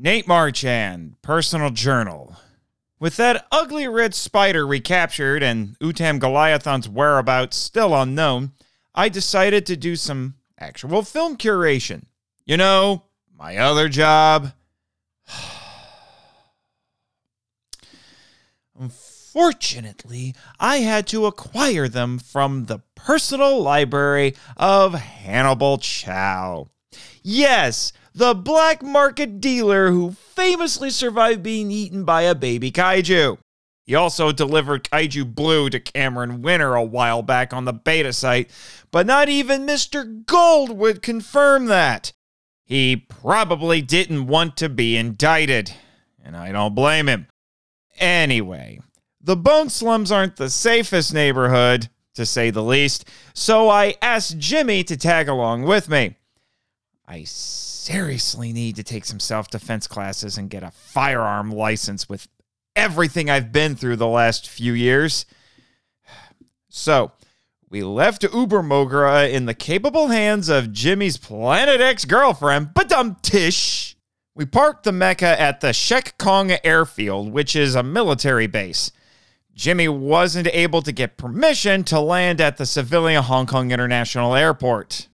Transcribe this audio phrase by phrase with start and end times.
[0.00, 2.36] Nate Marchand, Personal Journal.
[3.00, 8.52] With that ugly red spider recaptured and Utam Goliathon's whereabouts still unknown,
[8.94, 12.04] I decided to do some actual film curation.
[12.46, 13.06] You know,
[13.36, 14.52] my other job.
[18.78, 26.68] Unfortunately, I had to acquire them from the personal library of Hannibal Chau.
[27.24, 33.38] Yes, the black market dealer who famously survived being eaten by a baby kaiju.
[33.84, 38.50] He also delivered Kaiju Blue to Cameron Winter a while back on the beta site,
[38.90, 40.26] but not even Mr.
[40.26, 42.12] Gold would confirm that.
[42.64, 45.72] He probably didn't want to be indicted,
[46.22, 47.28] and I don't blame him.
[47.98, 48.80] Anyway,
[49.20, 54.82] the Bone Slums aren't the safest neighborhood, to say the least, so I asked Jimmy
[54.84, 56.16] to tag along with me.
[57.06, 57.22] I
[57.88, 62.28] seriously need to take some self defense classes and get a firearm license with
[62.76, 65.26] everything I've been through the last few years.
[66.70, 67.12] So,
[67.70, 73.96] we left Uber Ubermogra in the capable hands of Jimmy's Planet X girlfriend, Badum Tish.
[74.34, 78.92] We parked the Mecha at the Shek Kong airfield, which is a military base.
[79.54, 85.08] Jimmy wasn't able to get permission to land at the civilian Hong Kong International Airport.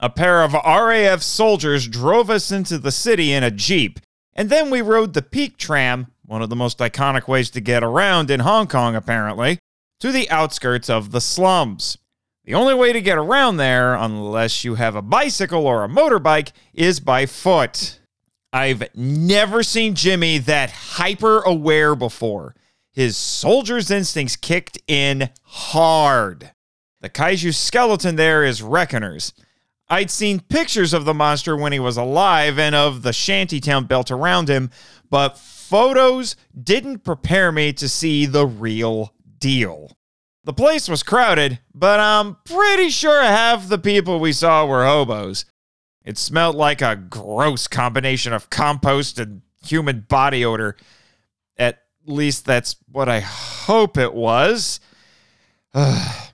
[0.00, 4.00] A pair of RAF soldiers drove us into the city in a Jeep,
[4.34, 7.84] and then we rode the Peak Tram, one of the most iconic ways to get
[7.84, 9.58] around in Hong Kong, apparently,
[10.00, 11.96] to the outskirts of the slums.
[12.44, 16.50] The only way to get around there, unless you have a bicycle or a motorbike,
[16.74, 18.00] is by foot.
[18.52, 22.54] I've never seen Jimmy that hyper aware before.
[22.92, 26.52] His soldier's instincts kicked in hard.
[27.00, 29.32] The kaiju skeleton there is Reckoners.
[29.88, 34.10] I'd seen pictures of the monster when he was alive and of the shantytown built
[34.10, 34.70] around him,
[35.10, 39.96] but photos didn't prepare me to see the real deal.
[40.44, 45.46] The place was crowded, but I'm pretty sure half the people we saw were hobos.
[46.04, 50.76] It smelled like a gross combination of compost and human body odor.
[51.56, 54.80] At least that's what I hope it was.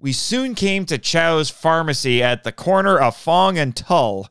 [0.00, 4.28] we soon came to Chau's pharmacy at the corner of Fong and Tull.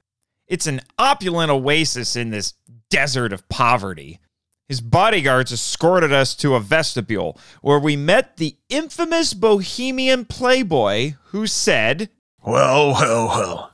[0.47, 2.56] It's an opulent oasis in this
[2.90, 4.19] desert of poverty.
[4.68, 11.46] His bodyguards escorted us to a vestibule where we met the infamous bohemian playboy who
[11.46, 12.09] said,
[12.44, 13.72] Well, well, well.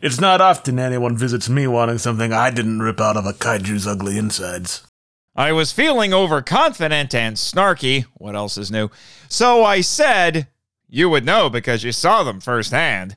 [0.00, 3.86] It's not often anyone visits me wanting something I didn't rip out of a kaiju's
[3.86, 4.86] ugly insides.
[5.34, 8.04] I was feeling overconfident and snarky.
[8.14, 8.90] What else is new?
[9.28, 10.48] So I said,
[10.88, 13.16] You would know because you saw them firsthand.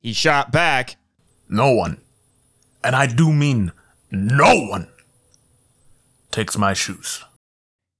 [0.00, 0.96] He shot back,
[1.48, 2.00] No one,
[2.82, 3.72] and I do mean
[4.10, 4.88] no one,
[6.30, 7.24] takes my shoes.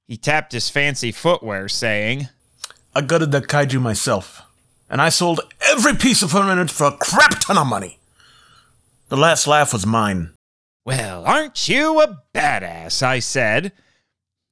[0.07, 2.29] He tapped his fancy footwear, saying,
[2.95, 4.43] I gutted that kaiju myself,
[4.89, 7.99] and I sold every piece of furniture for a crap ton of money.
[9.09, 10.31] The last laugh was mine.
[10.85, 13.03] Well, aren't you a badass?
[13.03, 13.73] I said.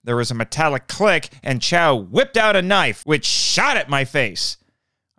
[0.05, 4.05] There was a metallic click, and Chau whipped out a knife, which shot at my
[4.05, 4.59] face.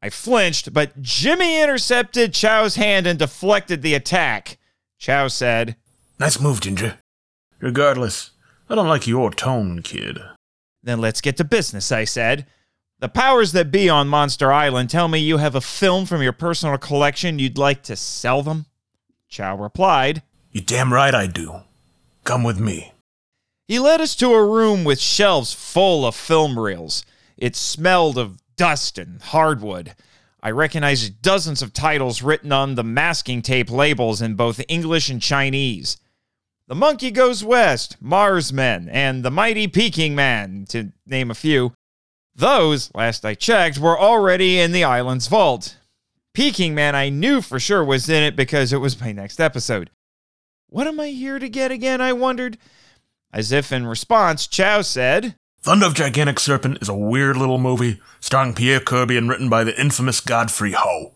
[0.01, 4.59] I flinched, but Jimmy intercepted Chau's hand and deflected the attack.
[4.99, 5.75] Chau said,
[6.19, 6.99] Nice move, Ginger.
[7.59, 8.31] Regardless,
[8.69, 10.19] I don't like your tone, kid.
[10.83, 12.45] Then let's get to business, I said.
[12.99, 16.31] The powers that be on Monster Island tell me you have a film from your
[16.31, 18.67] personal collection you'd like to sell them?
[19.27, 20.21] Chau replied,
[20.51, 21.61] You damn right I do.
[22.23, 22.93] Come with me.
[23.67, 27.03] He led us to a room with shelves full of film reels.
[27.37, 29.95] It smelled of dust and hardwood.
[30.41, 35.21] I recognized dozens of titles written on the masking tape labels in both English and
[35.21, 35.97] Chinese.
[36.67, 41.73] The Monkey Goes West, Mars Men, and The Mighty Peking Man, to name a few.
[42.35, 45.77] Those, last I checked, were already in the island's vault.
[46.33, 49.89] Peking Man I knew for sure was in it because it was my next episode.
[50.67, 52.01] What am I here to get again?
[52.01, 52.57] I wondered.
[53.35, 57.99] As if in response, Chau said, Thunder of Gigantic Serpent is a weird little movie
[58.21, 61.11] starring Pierre Kirby and written by the infamous Godfrey Ho.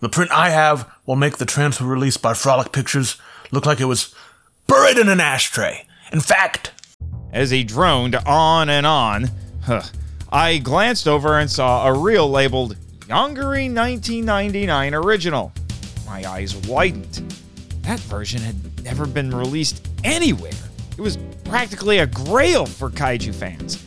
[0.00, 3.16] The print I have will make the transfer release by Frolic Pictures
[3.52, 4.12] look like it was
[4.66, 5.86] buried in an ashtray.
[6.12, 6.72] In fact,
[7.32, 9.30] as he droned on and on,
[9.62, 9.82] huh,
[10.32, 12.76] I glanced over and saw a reel labeled
[13.06, 15.52] Yongari 1999 Original.
[16.06, 17.36] My eyes widened.
[17.82, 20.50] That version had never been released anywhere.
[21.00, 23.82] It was practically a grail for kaiju fans.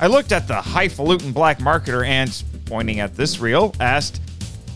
[0.00, 4.18] I looked at the highfalutin black marketer and, pointing at this reel, asked,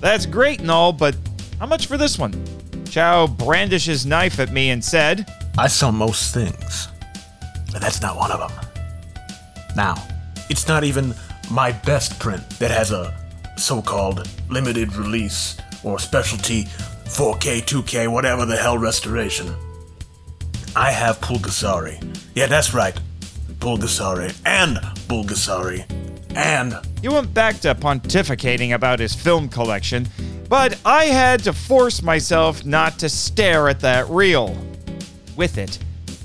[0.03, 1.17] That's great and all, but
[1.59, 2.35] how much for this one?
[2.91, 6.89] Chau brandished his knife at me and said, I sell most things,
[7.73, 8.67] but that's not one of them.
[9.75, 9.95] Now,
[10.51, 11.15] it's not even
[11.51, 13.19] my best print that has a
[13.57, 16.65] so called limited release or specialty
[17.07, 19.55] 4K, 2K, whatever the hell restoration.
[20.77, 21.97] I have Pulgasari.
[22.35, 22.95] Yeah, that's right.
[23.61, 24.77] Pulgasari and
[25.09, 25.91] Bulgasari.
[26.37, 30.07] And He went back to pontificating about his film collection,
[30.51, 34.55] but I had to force myself not to stare at that reel.
[35.35, 35.79] With it,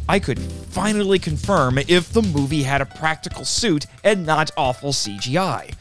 [0.10, 5.74] I could finally confirm if the movie had a practical suit and not awful CGI.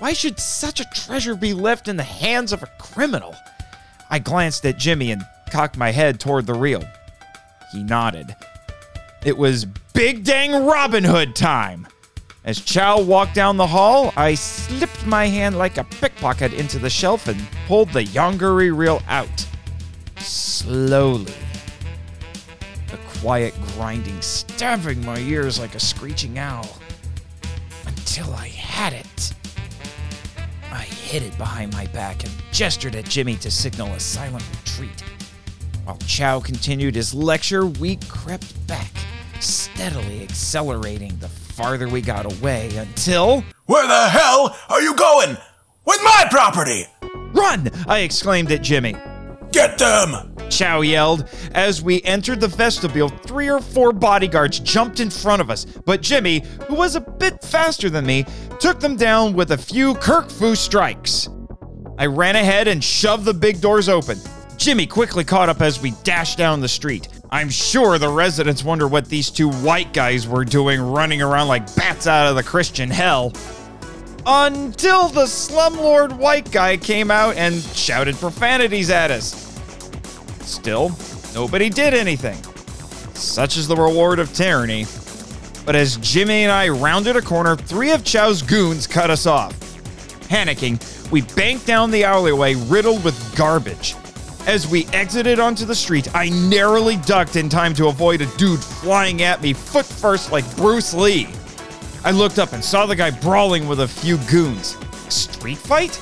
[0.00, 3.36] Why should such a treasure be left in the hands of a criminal?
[4.10, 5.22] I glanced at Jimmy and
[5.52, 6.82] cocked my head toward the reel.
[7.72, 8.34] He nodded.
[9.24, 11.86] It was Big Dang Robin Hood time!
[12.42, 16.88] As Chau walked down the hall, I slipped my hand like a pickpocket into the
[16.88, 19.46] shelf and pulled the Yongari reel out.
[20.16, 21.34] Slowly.
[22.88, 26.78] The quiet grinding stabbing my ears like a screeching owl.
[27.86, 29.34] Until I had it.
[30.72, 35.04] I hid it behind my back and gestured at Jimmy to signal a silent retreat.
[35.90, 38.92] While Chau continued his lecture, we crept back,
[39.40, 43.42] steadily accelerating the farther we got away until.
[43.66, 45.30] where the hell are you going?
[45.84, 46.86] With my property!
[47.32, 47.72] Run!
[47.88, 48.94] I exclaimed at Jimmy.
[49.50, 50.36] Get them!
[50.48, 51.28] Chau yelled.
[51.56, 56.02] As we entered the vestibule, three or four bodyguards jumped in front of us, but
[56.02, 58.24] Jimmy, who was a bit faster than me,
[58.60, 61.28] took them down with a few Kirk Fu strikes.
[61.98, 64.20] I ran ahead and shoved the big doors open.
[64.60, 67.08] Jimmy quickly caught up as we dashed down the street.
[67.30, 71.74] I'm sure the residents wonder what these two white guys were doing running around like
[71.76, 73.32] bats out of the Christian hell.
[74.26, 79.58] Until the slumlord white guy came out and shouted profanities at us.
[80.42, 80.94] Still,
[81.34, 82.36] nobody did anything.
[83.14, 84.84] Such is the reward of tyranny.
[85.64, 89.58] But as Jimmy and I rounded a corner, three of Chau's goons cut us off.
[90.28, 93.94] Panicking, we banked down the alleyway riddled with garbage.
[94.46, 98.58] As we exited onto the street, I narrowly ducked in time to avoid a dude
[98.58, 101.28] flying at me foot first like Bruce Lee.
[102.04, 104.76] I looked up and saw the guy brawling with a few goons.
[105.12, 105.92] Street fight?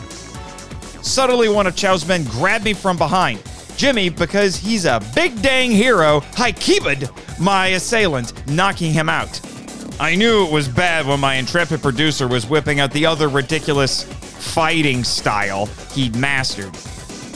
[1.04, 3.42] Suddenly, one of Chau's men grabbed me from behind.
[3.76, 9.40] Jimmy, because he's a big dang hero, haikiba'd my assailant, knocking him out.
[10.00, 14.04] I knew it was bad when my intrepid producer was whipping out the other ridiculous
[14.04, 16.76] fighting style he'd mastered.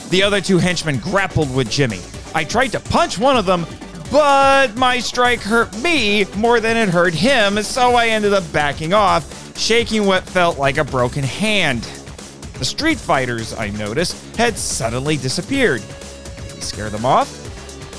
[0.09, 1.99] The other two henchmen grappled with Jimmy.
[2.35, 3.65] I tried to punch one of them,
[4.11, 8.93] but my strike hurt me more than it hurt him, so I ended up backing
[8.93, 11.83] off, shaking what felt like a broken hand.
[12.59, 15.81] The street fighters, I noticed, had suddenly disappeared.
[16.35, 17.39] Did we scare them off?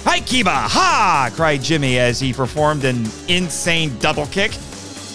[0.04, 0.68] Hi, Kiba!
[0.68, 1.30] Ha!
[1.34, 4.52] cried Jimmy as he performed an insane double kick,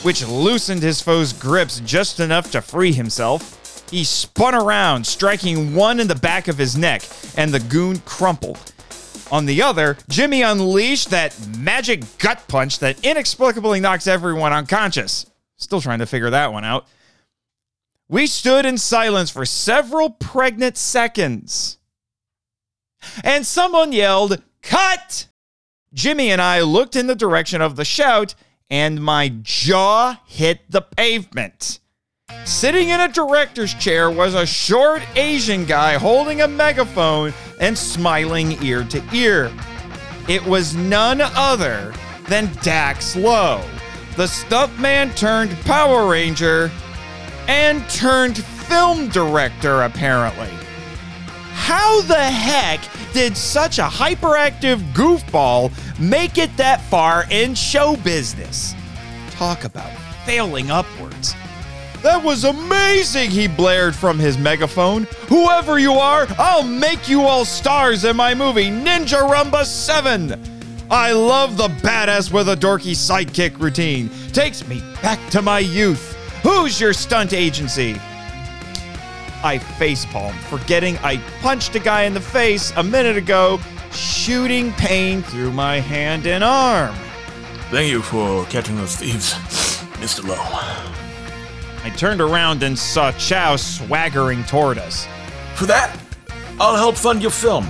[0.04, 3.59] which loosened his foe's grips just enough to free himself.
[3.90, 7.02] He spun around, striking one in the back of his neck,
[7.36, 8.72] and the goon crumpled.
[9.32, 15.26] On the other, Jimmy unleashed that magic gut punch that inexplicably knocks everyone unconscious.
[15.58, 16.88] Still trying to figure that one out.
[18.08, 21.78] We stood in silence for several pregnant seconds.
[23.24, 25.28] And someone yelled, Cut!
[25.94, 28.36] Jimmy and I looked in the direction of the shout,
[28.70, 31.80] and my jaw hit the pavement.
[32.46, 38.62] Sitting in a director's chair was a short Asian guy holding a megaphone and smiling
[38.64, 39.52] ear to ear.
[40.28, 41.94] It was none other
[42.28, 43.64] than Dax Lo,
[44.16, 46.72] the stuntman turned Power Ranger
[47.48, 50.50] and turned film director, apparently.
[51.54, 52.80] How the heck
[53.14, 58.74] did such a hyperactive goofball make it that far in show business?
[59.32, 59.92] Talk about
[60.26, 61.36] failing upwards.
[62.02, 65.04] That was amazing, he blared from his megaphone.
[65.28, 70.42] Whoever you are, I'll make you all stars in my movie Ninja Rumba 7.
[70.90, 74.10] I love the badass with a dorky sidekick routine.
[74.32, 76.16] Takes me back to my youth.
[76.42, 77.96] Who's your stunt agency?
[79.44, 83.60] I facepalmed, forgetting I punched a guy in the face a minute ago,
[83.92, 86.96] shooting pain through my hand and arm.
[87.70, 89.34] Thank you for catching those thieves,
[90.00, 90.28] Mr.
[90.28, 90.99] Lo.
[91.84, 95.08] I turned around and saw Chau swaggering toward us.
[95.56, 95.98] For that,
[96.60, 97.68] I'll help fund your film.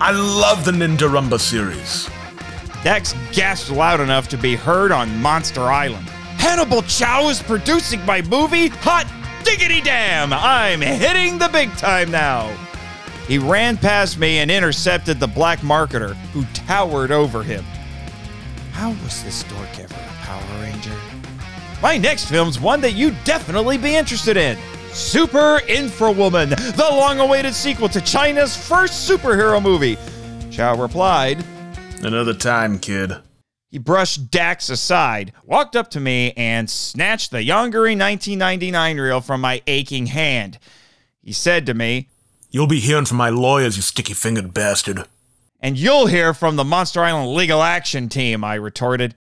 [0.00, 2.08] I love the Ninja Rumba series.
[2.82, 6.06] Dex gasped loud enough to be heard on Monster Island.
[6.38, 9.06] Hannibal Chau is producing my movie, Hot
[9.44, 10.32] Diggity Damn!
[10.32, 12.54] I'm hitting the big time now!
[13.26, 17.64] he ran past me and intercepted the black marketer, who towered over him.
[18.72, 20.94] How was this dork ever a Power Ranger?
[21.82, 24.56] My next film's one that you'd definitely be interested in.
[24.92, 29.98] Super Infrawoman, the long awaited sequel to China's first superhero movie.
[30.50, 31.44] Chau replied,
[32.00, 33.12] Another time, kid.
[33.70, 39.40] He brushed Dax aside, walked up to me, and snatched the Yongari 1999 reel from
[39.40, 40.58] my aching hand.
[41.22, 42.08] He said to me,
[42.50, 45.06] You'll be hearing from my lawyers, you sticky fingered bastard.
[45.58, 49.16] And you'll hear from the Monster Island Legal Action Team, I retorted.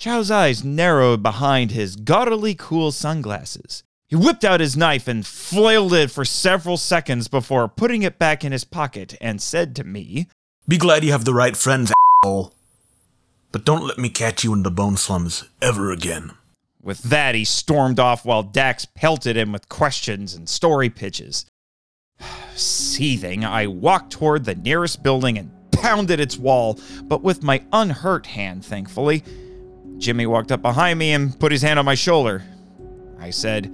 [0.00, 3.82] Chau's eyes narrowed behind his gaudily cool sunglasses.
[4.08, 8.42] He whipped out his knife and flailed it for several seconds before putting it back
[8.42, 10.26] in his pocket and said to me,
[10.66, 11.92] Be glad you have the right friends,
[12.24, 12.54] asshole.
[13.52, 16.32] But don't let me catch you in the bone slums ever again.
[16.82, 21.44] With that, he stormed off while Dax pelted him with questions and story pitches.
[22.54, 28.28] Seething, I walked toward the nearest building and pounded its wall, but with my unhurt
[28.28, 29.22] hand, thankfully.
[30.00, 32.42] Jimmy walked up behind me and put his hand on my shoulder.
[33.20, 33.66] I said,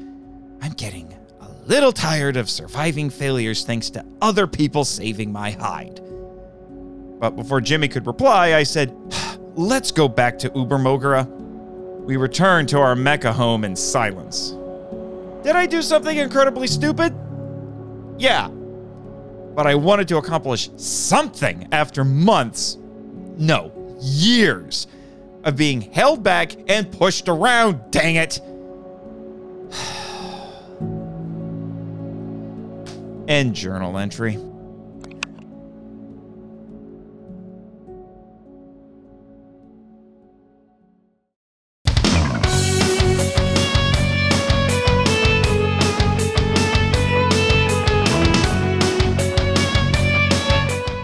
[0.60, 6.00] I'm getting a little tired of surviving failures thanks to other people saving my hide.
[7.20, 8.94] But before Jimmy could reply, I said,
[9.56, 11.24] Let's go back to Ubermogara.
[12.04, 14.50] We returned to our mecha home in silence.
[15.42, 17.14] Did I do something incredibly stupid?
[18.18, 18.48] Yeah.
[18.48, 22.76] But I wanted to accomplish something after months,
[23.38, 24.88] no, years,
[25.46, 28.40] of being held back and pushed around, dang it.
[33.28, 34.38] End journal entry.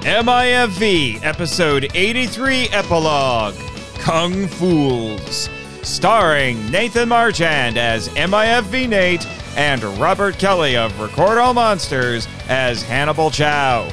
[0.05, 3.55] MIFV, episode 83 epilogue
[4.03, 5.49] Kung Fools.
[5.83, 9.25] Starring Nathan Marchand as MIFV Nate
[9.57, 13.89] and Robert Kelly of Record All Monsters as Hannibal Chau.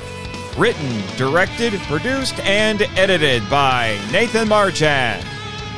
[0.58, 5.24] Written, directed, produced, and edited by Nathan Marchand.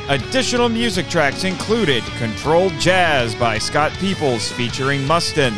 [0.08, 5.52] Additional music tracks included Controlled Jazz by Scott Peoples featuring Mustin,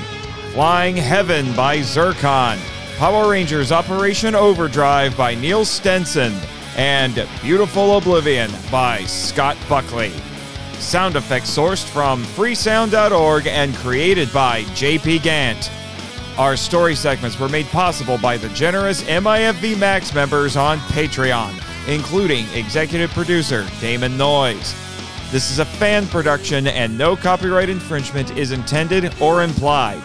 [0.52, 2.58] Flying Heaven by Zircon,
[2.96, 6.34] Power Rangers Operation Overdrive by Neil Stenson,
[6.76, 10.12] and Beautiful Oblivion by Scott Buckley.
[10.74, 15.70] Sound effects sourced from freesound.org and created by JP Gant.
[16.36, 21.54] Our story segments were made possible by the generous MIFV Max members on Patreon,
[21.88, 24.74] including executive producer Damon Noyes.
[25.30, 30.02] This is a fan production and no copyright infringement is intended or implied.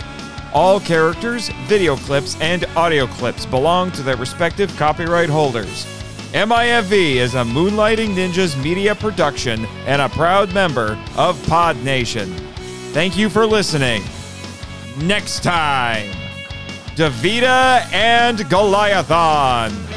[0.54, 5.99] All characters, video clips, and audio clips belong to their respective copyright holders.
[6.34, 12.30] MIFV is a Moonlighting Ninjas media production and a proud member of Pod Nation.
[12.94, 14.04] Thank you for listening.
[15.00, 16.12] Next time,
[16.96, 19.89] Davida and Goliathon.